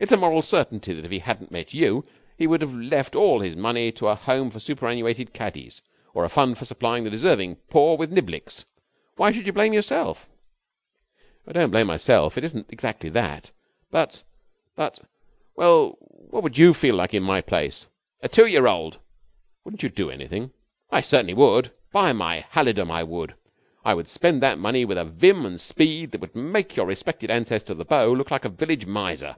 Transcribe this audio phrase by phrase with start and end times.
[0.00, 2.04] It's a moral certainty that if he hadn't met you
[2.36, 5.82] he would have left all his money to a Home for Superannuated Caddies
[6.14, 8.64] or a Fund for Supplying the Deserving Poor with Niblicks.
[9.16, 10.28] Why should you blame yourself?'
[11.48, 12.38] 'I don't blame myself.
[12.38, 13.50] It isn't exactly that.
[13.90, 14.22] But
[14.76, 15.00] but,
[15.56, 17.88] well, what would you feel like in my place?'
[18.22, 19.00] 'A two year old.'
[19.64, 20.52] 'Wouldn't you do anything?'
[20.92, 21.72] 'I certainly would.
[21.90, 23.34] By my halidom, I would!
[23.84, 27.32] I would spend that money with a vim and speed that would make your respected
[27.32, 29.34] ancestor, the Beau, look like a village miser.'